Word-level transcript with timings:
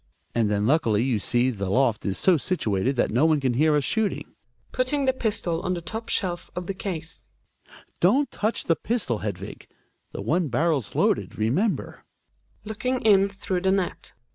And 0.33 0.49
then 0.49 0.65
luckily 0.65 1.03
you 1.03 1.19
see 1.19 1.51
the 1.51 1.69
loft 1.69 2.07
is 2.07 2.17
so 2.17 2.35
situated 2.35 2.95
that 2.95 3.11
no 3.11 3.23
one 3.27 3.39
can 3.39 3.53
hear 3.53 3.75
us 3.75 3.83
shooting. 3.83 4.33
{Putting 4.71 5.05
the 5.05 5.13
pistol 5.13 5.61
(/fi 5.61 5.75
ike 5.77 5.85
top 5.85 6.09
shelf 6.09 6.49
of 6.55 6.65
the 6.65 6.73
case) 6.73 7.27
Don't 7.99 8.31
touch 8.31 8.63
the 8.63 8.75
pistol, 8.75 9.19
Hedvig! 9.19 9.67
The 10.11 10.23
one 10.23 10.47
barrel's 10.47 10.89
wloaded, 10.95 11.33
remen>ber. 11.37 11.97
Gregers 12.63 12.65
{looking 12.65 13.01
in 13.01 13.29
through 13.29 13.61
the 13.61 13.69
net). 13.71 14.13